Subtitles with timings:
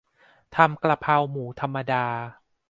[0.55, 2.05] ทำกระเพราหมูธรรมดา